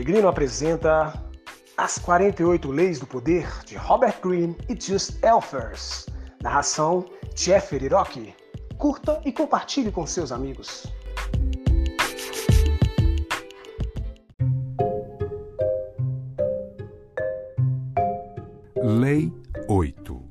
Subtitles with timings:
[0.00, 1.12] Pellegrino apresenta
[1.76, 6.06] As 48 Leis do Poder de Robert Greene e Just Elfers.
[6.42, 7.04] Narração
[7.36, 8.34] Jeffrey Rock.
[8.78, 10.86] Curta e compartilhe com seus amigos.
[18.82, 19.30] Lei
[19.68, 20.30] 8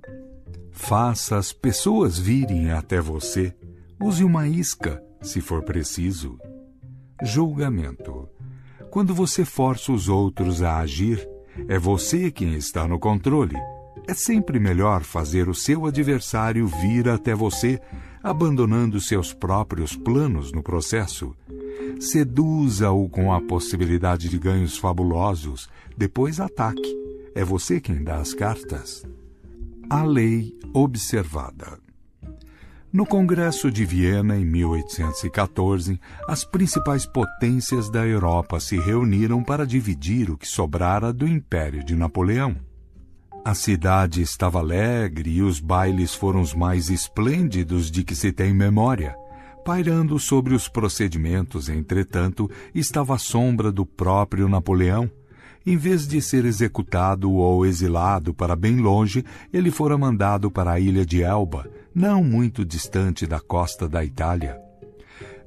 [0.72, 3.56] Faça as pessoas virem até você.
[4.02, 6.40] Use uma isca, se for preciso.
[7.22, 8.28] Julgamento
[8.90, 11.28] quando você força os outros a agir,
[11.68, 13.56] é você quem está no controle.
[14.08, 17.80] É sempre melhor fazer o seu adversário vir até você,
[18.24, 21.36] abandonando seus próprios planos no processo.
[22.00, 26.98] Seduza-o com a possibilidade de ganhos fabulosos, depois ataque.
[27.36, 29.06] É você quem dá as cartas.
[29.90, 31.89] A lei observada.
[32.92, 40.32] No Congresso de Viena, em 1814, as principais potências da Europa se reuniram para dividir
[40.32, 42.56] o que sobrara do Império de Napoleão.
[43.46, 48.56] A cidade estava alegre e os bailes foram os mais esplêndidos de que se tem
[48.56, 49.16] memória.
[49.64, 55.08] Pairando sobre os procedimentos, entretanto, estava a sombra do próprio Napoleão.
[55.64, 60.80] Em vez de ser executado ou exilado para bem longe, ele fora mandado para a
[60.80, 64.58] ilha de Elba, não muito distante da costa da Itália.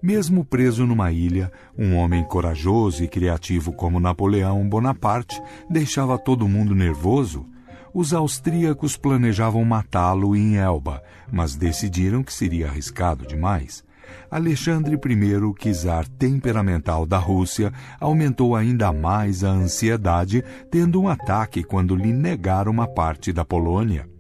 [0.03, 6.75] Mesmo preso numa ilha, um homem corajoso e criativo como Napoleão Bonaparte deixava todo mundo
[6.75, 7.47] nervoso.
[7.94, 13.83] Os austríacos planejavam matá-lo em Elba, mas decidiram que seria arriscado demais.
[14.31, 21.97] Alexandre I, czar temperamental da Rússia, aumentou ainda mais a ansiedade, tendo um ataque quando
[21.97, 24.12] lhe negaram uma parte da Polônia.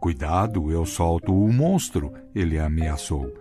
[0.00, 3.32] Cuidado, eu solto o monstro, ele ameaçou.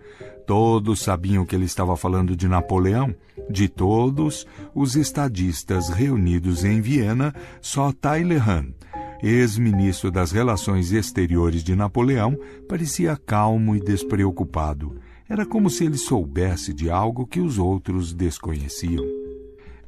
[0.45, 3.14] Todos sabiam que ele estava falando de Napoleão.
[3.50, 8.73] De todos os estadistas reunidos em Viena, só Talleyrand,
[9.22, 12.38] ex-ministro das Relações Exteriores de Napoleão,
[12.68, 15.00] parecia calmo e despreocupado.
[15.30, 19.26] Era como se ele soubesse de algo que os outros desconheciam.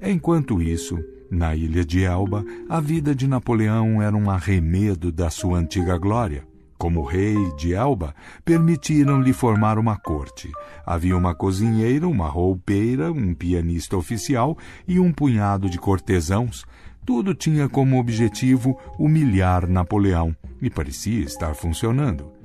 [0.01, 0.97] Enquanto isso,
[1.29, 6.47] na ilha de Elba, a vida de Napoleão era um arremedo da sua antiga glória.
[6.77, 8.15] Como rei de Elba,
[8.45, 10.49] permitiram-lhe formar uma corte.
[10.85, 16.65] Havia uma cozinheira, uma roupeira, um pianista oficial e um punhado de cortesãos.
[17.05, 22.38] Tudo tinha como objetivo humilhar Napoleão e parecia estar funcionando.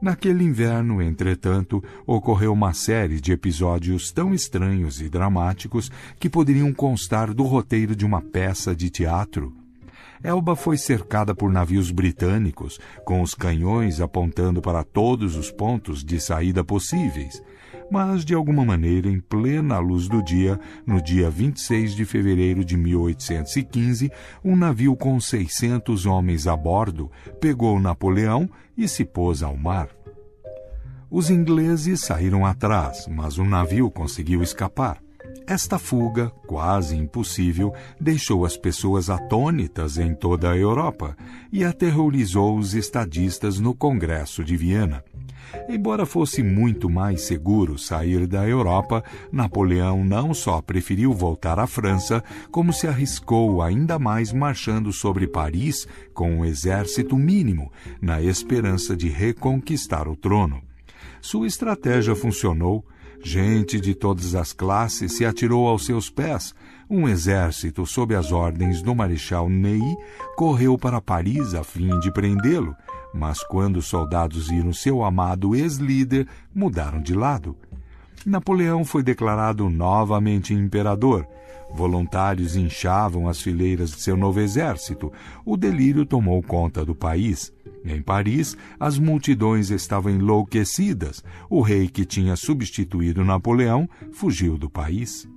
[0.00, 7.34] Naquele inverno, entretanto, ocorreu uma série de episódios tão estranhos e dramáticos que poderiam constar
[7.34, 9.54] do roteiro de uma peça de teatro.
[10.24, 16.18] Elba foi cercada por navios britânicos, com os canhões apontando para todos os pontos de
[16.18, 17.42] saída possíveis.
[17.90, 22.76] Mas, de alguma maneira, em plena luz do dia, no dia 26 de fevereiro de
[22.76, 24.10] 1815,
[24.44, 29.88] um navio com 600 homens a bordo pegou Napoleão e se pôs ao mar.
[31.10, 35.02] Os ingleses saíram atrás, mas o navio conseguiu escapar.
[35.44, 41.16] Esta fuga, quase impossível, deixou as pessoas atônitas em toda a Europa
[41.52, 45.02] e aterrorizou os estadistas no Congresso de Viena.
[45.68, 49.02] Embora fosse muito mais seguro sair da Europa,
[49.32, 55.86] Napoleão não só preferiu voltar à França, como se arriscou ainda mais marchando sobre Paris
[56.14, 60.62] com um exército mínimo, na esperança de reconquistar o trono.
[61.20, 62.84] Sua estratégia funcionou
[63.22, 66.54] Gente de todas as classes se atirou aos seus pés.
[66.88, 69.80] Um exército, sob as ordens do Marechal Ney,
[70.36, 72.74] correu para Paris a fim de prendê-lo,
[73.12, 77.56] mas quando os soldados viram seu amado ex-líder, mudaram de lado.
[78.24, 81.26] Napoleão foi declarado novamente imperador.
[81.72, 85.12] Voluntários inchavam as fileiras de seu novo exército.
[85.44, 87.52] O delírio tomou conta do país.
[87.84, 91.24] Em Paris, as multidões estavam enlouquecidas.
[91.48, 95.28] O rei que tinha substituído Napoleão fugiu do país.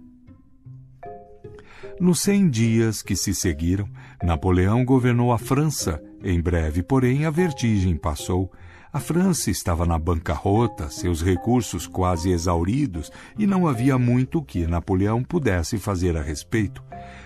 [1.99, 3.87] Nos cem dias que se seguiram,
[4.21, 6.01] Napoleão governou a França.
[6.23, 8.49] Em breve, porém, a vertigem passou.
[8.93, 15.21] A França estava na bancarrota, seus recursos quase exauridos, e não havia muito que Napoleão
[15.21, 16.81] pudesse fazer a respeito.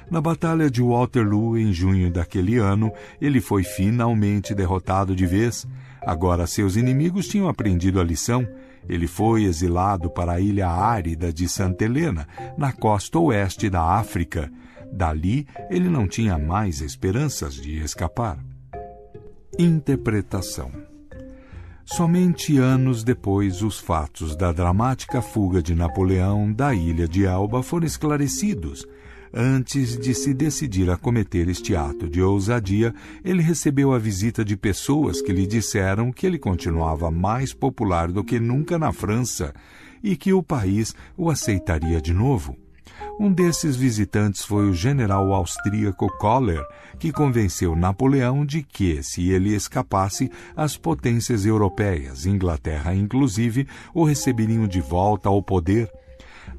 [0.10, 2.92] Na Batalha de Waterloo, em junho daquele ano,
[3.22, 5.68] ele foi finalmente derrotado de vez.
[6.02, 8.48] Agora seus inimigos tinham aprendido a lição.
[8.90, 12.28] Ele foi exilado para a ilha árida de Santa Helena,
[12.58, 14.50] na costa oeste da África.
[14.92, 18.40] Dali, ele não tinha mais esperanças de escapar.
[19.60, 20.72] Interpretação
[21.84, 27.88] Somente anos depois, os fatos da dramática fuga de Napoleão da ilha de Elba foram
[27.88, 28.86] esclarecidos
[29.34, 32.94] Antes de se decidir a cometer este ato de ousadia,
[33.26, 38.24] ele recebeu a visita de pessoas que lhe disseram que ele continuava mais popular do
[38.24, 39.56] que nunca na França
[40.04, 42.56] e que o país o aceitaria de novo.
[43.20, 46.64] Um desses visitantes foi o general austríaco Koller,
[47.00, 54.68] que convenceu Napoleão de que, se ele escapasse, as potências europeias, Inglaterra inclusive, o receberiam
[54.68, 55.92] de volta ao poder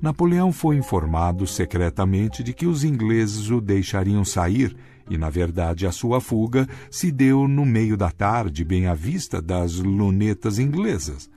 [0.00, 4.76] Napoleão foi informado secretamente de que os ingleses o deixariam sair,
[5.10, 9.42] e na verdade a sua fuga se deu no meio da tarde, bem à vista
[9.42, 11.28] das lunetas inglesas.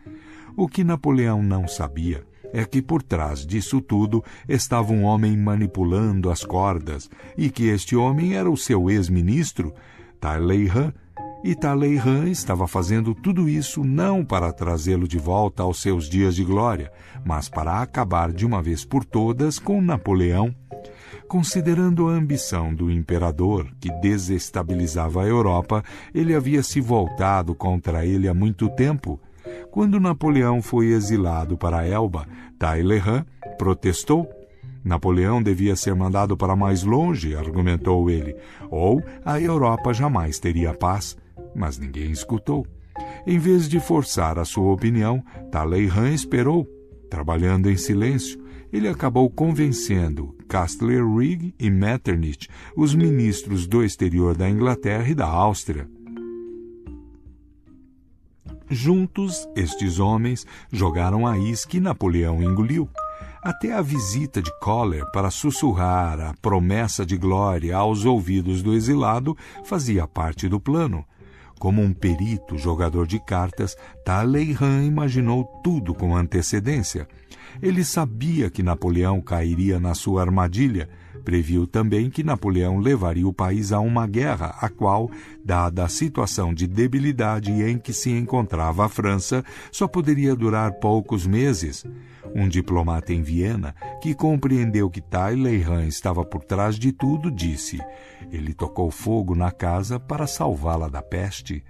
[0.56, 6.30] O que Napoleão não sabia é que por trás disso tudo estava um homem manipulando
[6.30, 9.74] as cordas, e que este homem era o seu ex-ministro,
[10.19, 10.94] Talleyrand,
[11.44, 16.44] e Talleyrand estava fazendo tudo isso não para trazê-lo de volta aos seus dias de
[16.44, 16.92] glória,
[17.25, 20.53] mas para acabar de uma vez por todas com Napoleão.
[21.27, 25.83] Considerando a ambição do imperador, que desestabilizava a Europa,
[26.13, 29.19] ele havia se voltado contra ele há muito tempo.
[29.71, 32.27] Quando Napoleão foi exilado para Elba,
[32.59, 33.25] Talleyrand
[33.57, 34.30] protestou.
[34.83, 38.36] Napoleão devia ser mandado para mais longe, argumentou ele,
[38.69, 41.15] ou a Europa jamais teria paz
[41.56, 42.65] mas ninguém escutou.
[43.25, 46.68] Em vez de forçar a sua opinião, Talleyrand esperou.
[47.09, 55.07] Trabalhando em silêncio, ele acabou convencendo Castlereagh e Metternich, os ministros do exterior da Inglaterra
[55.09, 55.89] e da Áustria.
[58.74, 62.90] Juntos, estes homens jogaram a isca e Napoleão engoliu.
[63.44, 69.36] Até a visita de Coller para sussurrar a promessa de glória aos ouvidos do exilado
[69.66, 71.04] fazia parte do plano.
[71.60, 73.76] Como um perito jogador de cartas,
[74.06, 77.10] Talleyrand imaginou tudo com antecedência.
[77.62, 80.88] Ele sabia que Napoleão cairia na sua armadilha.
[81.24, 85.10] Previu também que Napoleão levaria o país a uma guerra, a qual,
[85.44, 91.28] dada a situação de debilidade em que se encontrava a França, só poderia durar poucos
[91.28, 91.86] meses.
[92.34, 97.80] Um diplomata em Viena, que compreendeu que Talleyrand estava por trás de tudo, disse:
[98.32, 101.64] Ele tocou fogo na casa para salvá-la da peste.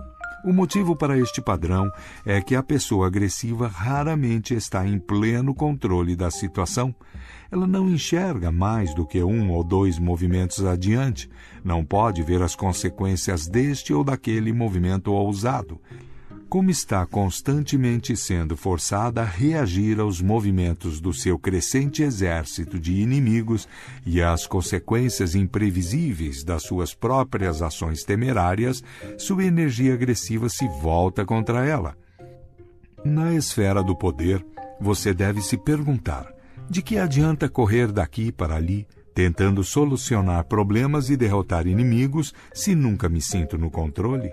[0.47, 1.91] O motivo para este padrão
[2.25, 6.95] é que a pessoa agressiva raramente está em pleno controle da situação.
[7.51, 11.29] Ela não enxerga mais do que um ou dois movimentos adiante,
[11.65, 15.81] não pode ver as consequências deste ou daquele movimento ousado
[16.48, 23.69] como está constantemente sendo forçada a reagir aos movimentos do seu crescente exército de inimigos
[24.05, 28.82] e às consequências imprevisíveis das suas próprias ações temerárias,
[29.19, 31.96] sua energia agressiva se volta contra ela.
[33.05, 34.44] Na esfera do poder,
[34.81, 36.32] você deve se perguntar:
[36.70, 43.08] de que adianta correr daqui para ali, tentando solucionar problemas e derrotar inimigos, se nunca
[43.08, 44.32] me sinto no controle?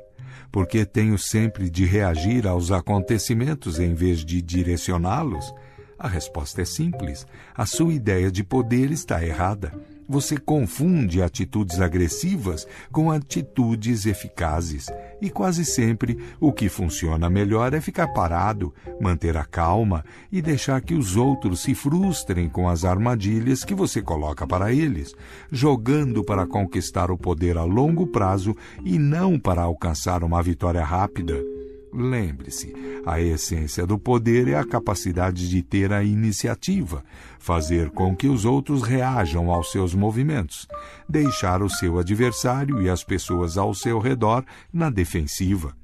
[0.54, 5.52] Porque tenho sempre de reagir aos acontecimentos em vez de direcioná-los?
[5.98, 7.26] A resposta é simples.
[7.56, 9.74] A sua ideia de poder está errada.
[10.08, 14.92] Você confunde atitudes agressivas com atitudes eficazes.
[15.24, 20.82] E quase sempre o que funciona melhor é ficar parado, manter a calma e deixar
[20.82, 25.16] que os outros se frustrem com as armadilhas que você coloca para eles,
[25.50, 28.54] jogando para conquistar o poder a longo prazo
[28.84, 31.53] e não para alcançar uma vitória rápida.
[31.94, 32.74] Lembre-se,
[33.06, 37.04] a essência do poder é a capacidade de ter a iniciativa,
[37.38, 40.68] fazer com que os outros reajam aos seus movimentos,
[41.08, 45.76] deixar o seu adversário e as pessoas ao seu redor na defensiva.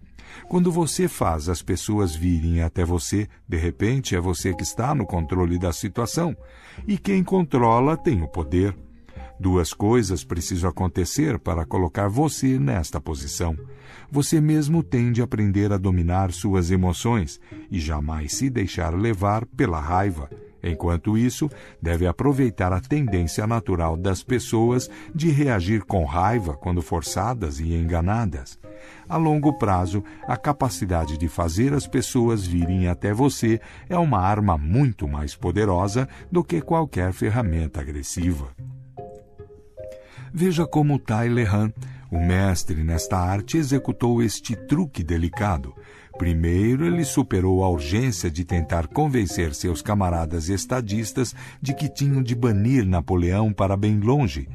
[0.47, 5.05] Quando você faz as pessoas virem até você, de repente é você que está no
[5.05, 6.35] controle da situação,
[6.87, 8.75] e quem controla tem o poder.
[9.39, 13.57] Duas coisas precisam acontecer para colocar você nesta posição.
[14.11, 17.39] Você mesmo tem de aprender a dominar suas emoções
[17.71, 20.29] e jamais se deixar levar pela raiva.
[20.61, 21.49] Enquanto isso,
[21.81, 28.59] deve aproveitar a tendência natural das pessoas de reagir com raiva quando forçadas e enganadas.
[29.07, 34.57] A longo prazo, a capacidade de fazer as pessoas virem até você é uma arma
[34.57, 38.53] muito mais poderosa do que qualquer ferramenta agressiva.
[40.33, 41.73] Veja como Tyler Han,
[42.11, 45.73] o mestre nesta arte, executou este truque delicado.
[46.17, 52.35] Primeiro, ele superou a urgência de tentar convencer seus camaradas estadistas de que tinham de
[52.35, 54.49] banir Napoleão para bem longe.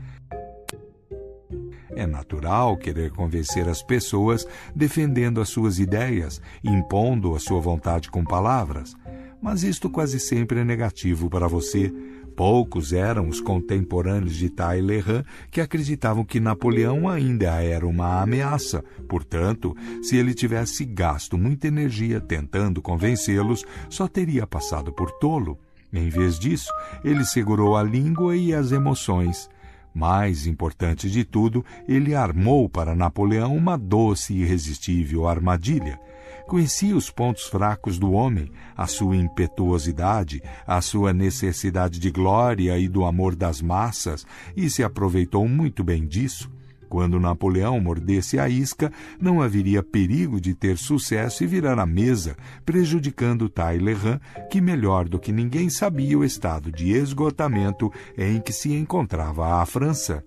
[1.96, 8.24] É natural querer convencer as pessoas defendendo as suas ideias, impondo a sua vontade com
[8.24, 8.94] palavras.
[9.40, 11.92] Mas isto quase sempre é negativo para você.
[12.36, 18.82] Poucos eram os contemporâneos de Talleyrand que acreditavam que Napoleão ainda era uma ameaça.
[19.08, 25.58] Portanto, se ele tivesse gasto muita energia tentando convencê-los, só teria passado por tolo.
[25.92, 26.72] Em vez disso,
[27.04, 29.48] ele segurou a língua e as emoções.
[29.94, 36.00] Mais importante de tudo, ele armou para Napoleão uma doce e irresistível armadilha.
[36.46, 42.88] Conhecia os pontos fracos do homem, a sua impetuosidade, a sua necessidade de glória e
[42.88, 44.26] do amor das massas,
[44.56, 46.50] e se aproveitou muito bem disso.
[46.88, 52.36] Quando Napoleão mordesse a isca, não haveria perigo de ter sucesso e virar a mesa,
[52.64, 58.72] prejudicando Talleyrand, que melhor do que ninguém sabia o estado de esgotamento em que se
[58.72, 60.24] encontrava a França.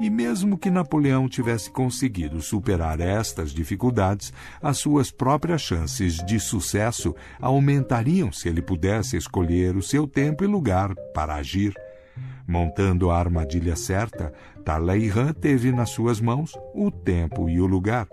[0.00, 7.14] E mesmo que Napoleão tivesse conseguido superar estas dificuldades, as suas próprias chances de sucesso
[7.40, 11.74] aumentariam se ele pudesse escolher o seu tempo e lugar para agir.
[12.46, 14.32] Montando a armadilha certa,
[14.64, 18.06] Talleyrand teve nas suas mãos o tempo e o lugar.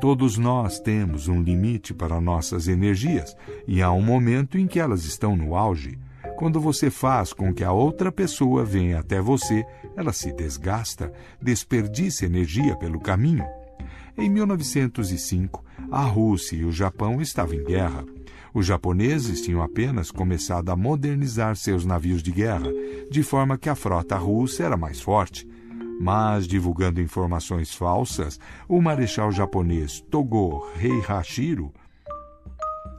[0.00, 3.36] Todos nós temos um limite para nossas energias
[3.66, 5.98] e há um momento em que elas estão no auge.
[6.36, 9.64] Quando você faz com que a outra pessoa venha até você,
[9.96, 13.44] ela se desgasta, desperdiça energia pelo caminho.
[14.18, 18.04] Em 1905, a Rússia e o Japão estavam em guerra.
[18.52, 22.68] Os japoneses tinham apenas começado a modernizar seus navios de guerra,
[23.10, 25.48] de forma que a frota russa era mais forte.
[26.00, 31.72] Mas, divulgando informações falsas, o marechal japonês Togo Heihachiro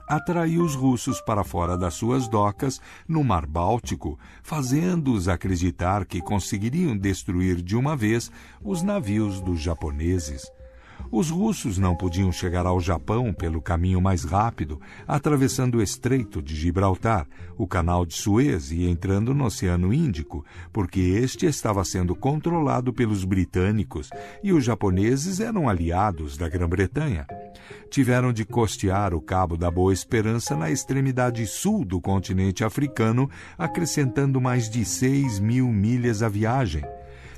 [0.08, 6.98] atraiu os russos para fora das suas docas no Mar Báltico, fazendo-os acreditar que conseguiriam
[6.98, 8.32] destruir de uma vez
[8.64, 10.44] os navios dos japoneses.
[11.12, 16.56] Os russos não podiam chegar ao Japão pelo caminho mais rápido, atravessando o Estreito de
[16.56, 22.92] Gibraltar, o Canal de Suez e entrando no Oceano Índico, porque este estava sendo controlado
[22.92, 24.10] pelos britânicos
[24.44, 27.26] e os japoneses eram aliados da Grã-Bretanha.
[27.90, 34.42] Tiveram de costear o Cabo da Boa Esperança na extremidade sul do continente africano, acrescentando
[34.42, 36.84] mais de seis mil milhas à viagem.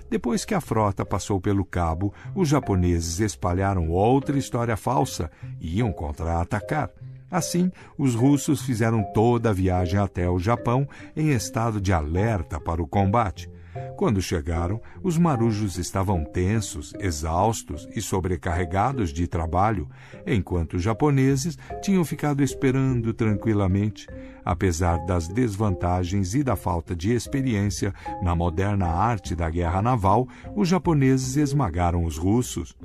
[0.10, 5.92] Depois que a frota passou pelo cabo, os japoneses espalharam outra história falsa e iam
[5.92, 6.90] contra-atacar.
[7.30, 12.82] Assim, os russos fizeram toda a viagem até o Japão em estado de alerta para
[12.82, 13.50] o combate.
[13.96, 19.90] Quando chegaram, os marujos estavam tensos, exaustos e sobrecarregados de trabalho,
[20.26, 24.08] enquanto os japoneses tinham ficado esperando tranquilamente.
[24.46, 30.68] Apesar das desvantagens e da falta de experiência na moderna arte da guerra naval, os
[30.68, 32.76] japoneses esmagaram os russos.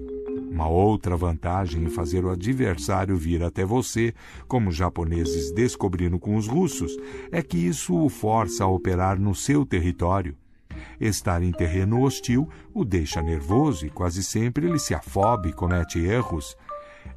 [0.50, 4.12] Uma outra vantagem em fazer o adversário vir até você,
[4.46, 6.94] como os japoneses descobriram com os russos,
[7.30, 10.36] é que isso o força a operar no seu território.
[11.02, 15.98] Estar em terreno hostil o deixa nervoso e quase sempre ele se afoba e comete
[15.98, 16.56] erros.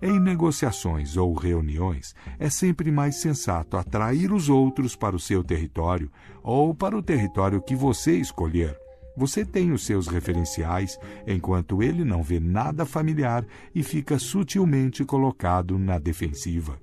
[0.01, 6.11] Em negociações ou reuniões, é sempre mais sensato atrair os outros para o seu território
[6.41, 8.75] ou para o território que você escolher.
[9.15, 15.77] Você tem os seus referenciais, enquanto ele não vê nada familiar e fica sutilmente colocado
[15.77, 16.79] na defensiva.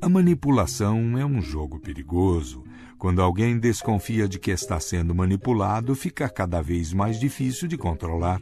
[0.00, 2.64] A manipulação é um jogo perigoso.
[3.02, 8.40] Quando alguém desconfia de que está sendo manipulado, fica cada vez mais difícil de controlar.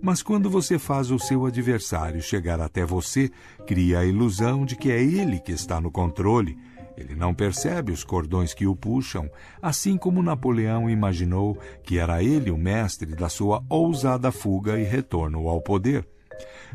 [0.00, 3.28] Mas quando você faz o seu adversário chegar até você,
[3.66, 6.56] cria a ilusão de que é ele que está no controle.
[6.96, 9.28] Ele não percebe os cordões que o puxam,
[9.60, 15.48] assim como Napoleão imaginou que era ele o mestre da sua ousada fuga e retorno
[15.48, 16.06] ao poder.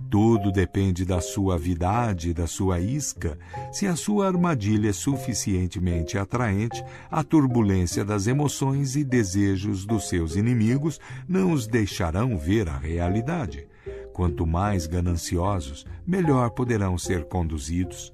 [0.10, 3.38] Tudo depende da suavidade da sua isca.
[3.72, 10.36] Se a sua armadilha é suficientemente atraente, a turbulência das emoções e desejos dos seus
[10.36, 13.68] inimigos não os deixarão ver a realidade.
[14.14, 18.14] Quanto mais gananciosos, melhor poderão ser conduzidos.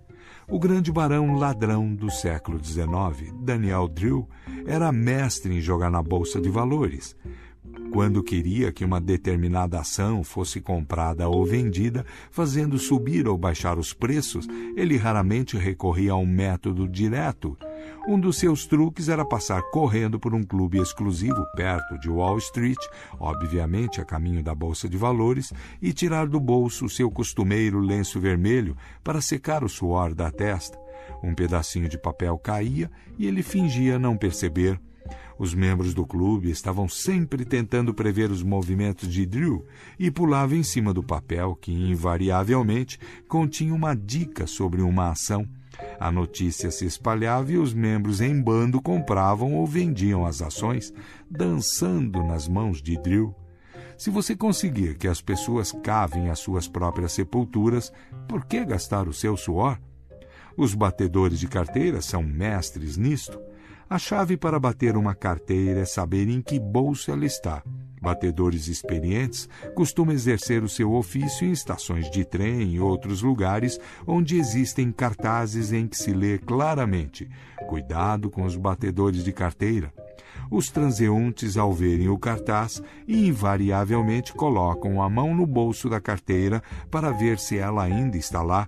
[0.49, 4.29] O grande barão ladrão do século XIX, Daniel Drew,
[4.65, 7.15] era mestre em jogar na bolsa de valores.
[7.91, 13.93] Quando queria que uma determinada ação fosse comprada ou vendida, fazendo subir ou baixar os
[13.93, 17.57] preços, ele raramente recorria a um método direto.
[18.07, 22.77] Um dos seus truques era passar correndo por um clube exclusivo perto de Wall Street,
[23.19, 28.19] obviamente a caminho da bolsa de valores, e tirar do bolso o seu costumeiro lenço
[28.19, 30.77] vermelho para secar o suor da testa.
[31.23, 34.79] Um pedacinho de papel caía e ele fingia não perceber.
[35.37, 39.65] Os membros do clube estavam sempre tentando prever os movimentos de Drew
[39.97, 45.47] e pulava em cima do papel que, invariavelmente, continha uma dica sobre uma ação.
[45.99, 50.93] A notícia se espalhava e os membros em bando compravam ou vendiam as ações,
[51.29, 53.35] dançando nas mãos de Drew.
[53.97, 57.91] Se você conseguir que as pessoas cavem as suas próprias sepulturas,
[58.27, 59.79] por que gastar o seu suor?
[60.55, 63.39] Os batedores de carteira são mestres nisto.
[63.89, 67.63] A chave para bater uma carteira é saber em que bolso ela está.
[68.01, 74.37] Batedores experientes costumam exercer o seu ofício em estações de trem e outros lugares onde
[74.37, 77.29] existem cartazes em que se lê claramente:
[77.69, 79.93] Cuidado com os batedores de carteira.
[80.51, 87.11] Os transeuntes, ao verem o cartaz, invariavelmente colocam a mão no bolso da carteira para
[87.11, 88.67] ver se ela ainda está lá.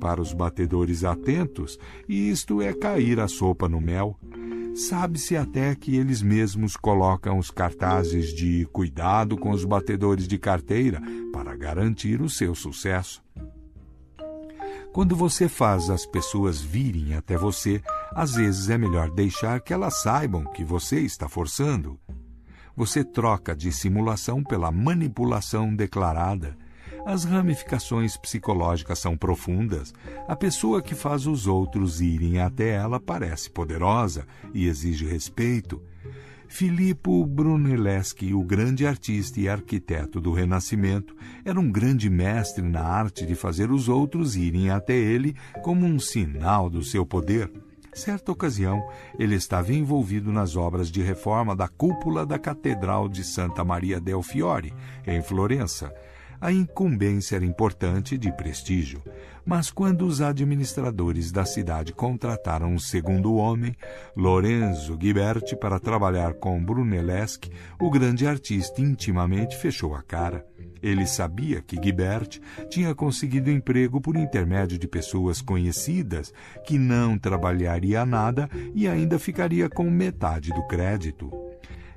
[0.00, 1.78] Para os batedores atentos,
[2.08, 4.16] isto é cair a sopa no mel.
[4.74, 11.00] Sabe-se até que eles mesmos colocam os cartazes de cuidado com os batedores de carteira
[11.32, 13.22] para garantir o seu sucesso.
[14.92, 17.82] Quando você faz as pessoas virem até você,
[18.14, 21.98] às vezes é melhor deixar que elas saibam que você está forçando.
[22.74, 26.56] Você troca dissimulação pela manipulação declarada
[27.04, 29.92] as ramificações psicológicas são profundas.
[30.28, 35.82] A pessoa que faz os outros irem até ela parece poderosa e exige respeito.
[36.48, 43.24] Filippo Brunelleschi, o grande artista e arquiteto do Renascimento, era um grande mestre na arte
[43.24, 47.50] de fazer os outros irem até ele como um sinal do seu poder.
[47.94, 48.82] Certa ocasião,
[49.18, 54.22] ele estava envolvido nas obras de reforma da cúpula da Catedral de Santa Maria del
[54.22, 54.72] Fiore,
[55.06, 55.92] em Florença
[56.42, 59.00] a incumbência era importante de prestígio,
[59.46, 63.76] mas quando os administradores da cidade contrataram um segundo homem,
[64.16, 67.48] Lorenzo Ghiberti, para trabalhar com Brunelleschi,
[67.80, 70.44] o grande artista intimamente fechou a cara.
[70.82, 76.34] Ele sabia que Ghiberti tinha conseguido emprego por intermédio de pessoas conhecidas,
[76.66, 81.51] que não trabalharia nada e ainda ficaria com metade do crédito.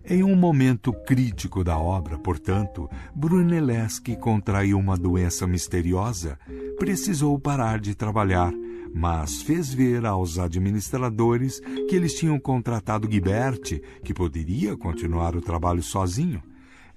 [0.07, 6.37] Em um momento crítico da obra, portanto, Brunelleschi contraiu uma doença misteriosa.
[6.77, 8.53] Precisou parar de trabalhar,
[8.93, 15.81] mas fez ver aos administradores que eles tinham contratado Ghiberti, que poderia continuar o trabalho
[15.81, 16.43] sozinho.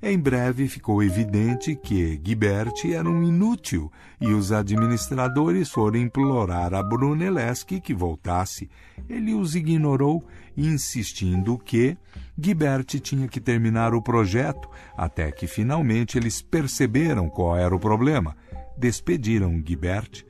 [0.00, 6.80] Em breve ficou evidente que Ghiberti era um inútil e os administradores foram implorar a
[6.84, 8.70] Brunelleschi que voltasse.
[9.08, 10.24] Ele os ignorou,
[10.56, 11.96] insistindo que
[12.38, 18.36] Ghiberti tinha que terminar o projeto, até que finalmente eles perceberam qual era o problema.
[18.76, 20.27] Despediram Ghiberti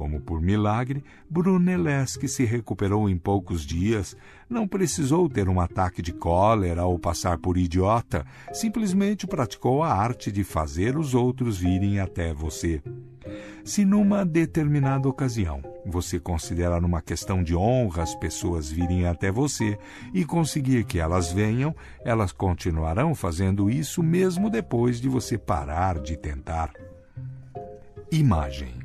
[0.00, 4.16] como por milagre, Brunelleschi se recuperou em poucos dias.
[4.48, 8.24] Não precisou ter um ataque de cólera ou passar por idiota.
[8.50, 12.82] Simplesmente praticou a arte de fazer os outros virem até você.
[13.62, 19.78] Se numa determinada ocasião você considerar uma questão de honra as pessoas virem até você
[20.14, 26.16] e conseguir que elas venham, elas continuarão fazendo isso mesmo depois de você parar de
[26.16, 26.72] tentar.
[28.10, 28.79] Imagem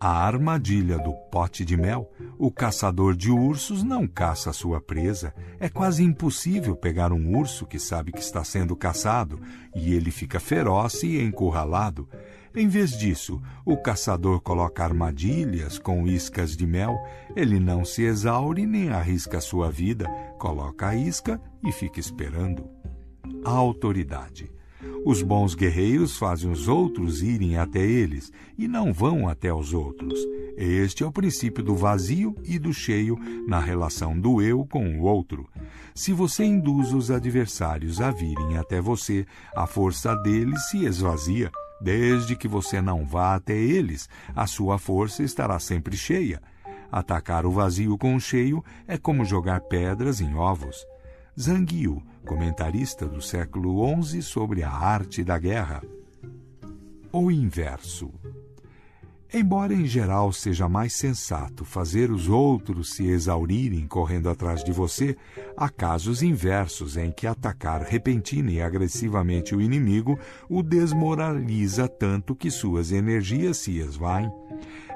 [0.00, 2.10] a armadilha do pote de mel.
[2.38, 5.34] O caçador de ursos não caça sua presa.
[5.58, 9.40] É quase impossível pegar um urso que sabe que está sendo caçado
[9.74, 12.08] e ele fica feroz e encurralado.
[12.54, 16.98] Em vez disso, o caçador coloca armadilhas com iscas de mel.
[17.36, 22.66] Ele não se exaure nem arrisca sua vida, coloca a isca e fica esperando.
[23.44, 24.50] A autoridade.
[25.06, 30.18] Os bons guerreiros fazem os outros irem até eles e não vão até os outros.
[30.56, 33.16] Este é o princípio do vazio e do cheio
[33.46, 35.48] na relação do eu com o outro.
[35.94, 41.52] Se você induz os adversários a virem até você, a força deles se esvazia.
[41.80, 46.42] Desde que você não vá até eles, a sua força estará sempre cheia.
[46.90, 50.84] Atacar o vazio com o cheio é como jogar pedras em ovos.
[51.38, 55.82] Yu, comentarista do século XI sobre a arte da guerra.
[57.10, 58.12] O inverso.
[59.32, 65.16] Embora em geral seja mais sensato fazer os outros se exaurirem correndo atrás de você,
[65.56, 72.50] há casos inversos em que atacar repentina e agressivamente o inimigo o desmoraliza tanto que
[72.50, 74.30] suas energias se esvaem.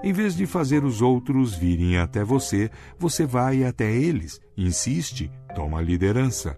[0.03, 5.81] Em vez de fazer os outros virem até você, você vai até eles, insiste, toma
[5.81, 6.57] liderança.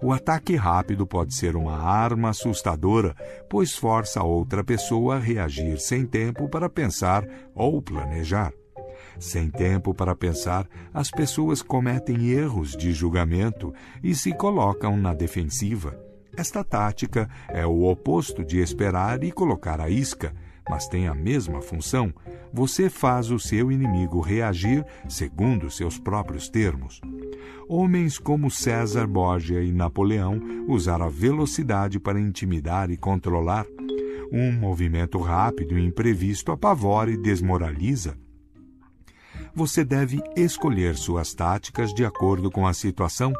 [0.00, 3.14] O ataque rápido pode ser uma arma assustadora,
[3.48, 7.24] pois força a outra pessoa a reagir sem tempo para pensar
[7.54, 8.52] ou planejar.
[9.18, 15.96] Sem tempo para pensar, as pessoas cometem erros de julgamento e se colocam na defensiva.
[16.36, 20.34] Esta tática é o oposto de esperar e colocar a isca,
[20.68, 22.12] mas tem a mesma função.
[22.52, 27.00] Você faz o seu inimigo reagir segundo seus próprios termos.
[27.68, 33.66] Homens como César Borgia e Napoleão usaram a velocidade para intimidar e controlar.
[34.32, 38.16] Um movimento rápido e imprevisto apavora e desmoraliza.
[39.54, 43.32] Você deve escolher suas táticas de acordo com a situação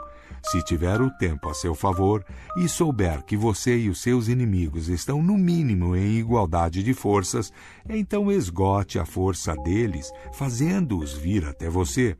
[0.42, 2.24] se tiver o tempo a seu favor
[2.56, 7.52] e souber que você e os seus inimigos estão no mínimo em igualdade de forças,
[7.88, 12.16] então esgote a força deles, fazendo-os vir até você.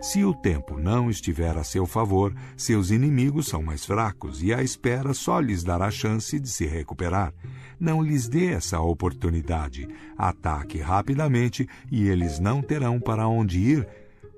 [0.00, 4.62] Se o tempo não estiver a seu favor, seus inimigos são mais fracos e a
[4.62, 7.32] espera só lhes dará chance de se recuperar.
[7.78, 9.88] Não lhes dê essa oportunidade.
[10.16, 13.88] Ataque rapidamente e eles não terão para onde ir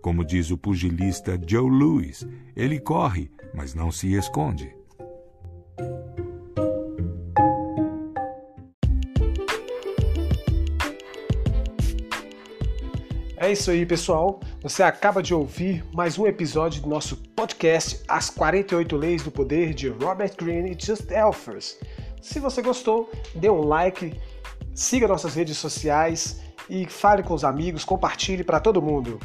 [0.00, 4.79] como diz o pugilista Joe Louis, ele corre, mas não se esconde.
[13.50, 14.38] É isso aí, pessoal.
[14.62, 19.74] Você acaba de ouvir mais um episódio do nosso podcast As 48 Leis do Poder
[19.74, 21.76] de Robert Greene e Just Elfers.
[22.22, 24.14] Se você gostou, dê um like,
[24.72, 29.18] siga nossas redes sociais e fale com os amigos, compartilhe para todo mundo.